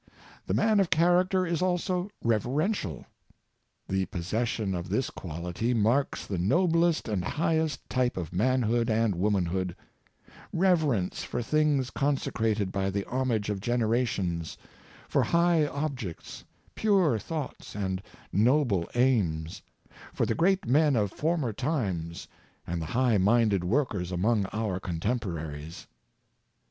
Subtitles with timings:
[0.47, 3.05] The man of character is also reverential.
[3.87, 9.13] The pos session of this quality marks the noblest and highest type of manhood and
[9.13, 9.75] womanhood;
[10.51, 14.57] reverence for things con secrated by the homage of generations—
[15.07, 18.01] for high ob jects, pure thoughts, and
[18.33, 19.61] noble aims—
[20.15, 22.27] for the great men of former times,
[22.65, 25.85] and the high minded workers among our contemporaries.